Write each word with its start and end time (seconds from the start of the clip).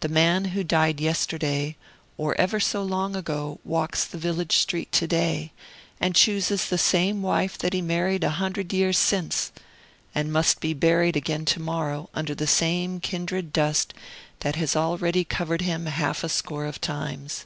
The 0.00 0.08
man 0.08 0.46
who 0.56 0.64
died 0.64 0.98
yesterday 0.98 1.76
or 2.16 2.34
ever 2.40 2.58
so 2.58 2.82
long 2.82 3.14
ago 3.14 3.60
walks 3.66 4.06
the 4.06 4.16
village 4.16 4.56
street 4.56 4.90
to 4.92 5.06
day, 5.06 5.52
and 6.00 6.14
chooses 6.14 6.64
the 6.70 6.78
same 6.78 7.20
wife 7.20 7.58
that 7.58 7.74
he 7.74 7.82
married 7.82 8.24
a 8.24 8.30
hundred 8.40 8.72
years 8.72 8.96
since, 8.98 9.52
and 10.14 10.32
must 10.32 10.60
be 10.60 10.72
buried 10.72 11.16
again 11.18 11.44
to 11.44 11.60
morrow 11.60 12.08
under 12.14 12.34
the 12.34 12.46
same 12.46 12.98
kindred 12.98 13.52
dust 13.52 13.92
that 14.40 14.56
has 14.56 14.74
already 14.74 15.22
covered 15.22 15.60
him 15.60 15.84
half 15.84 16.24
a 16.24 16.30
score 16.30 16.64
of 16.64 16.80
times. 16.80 17.44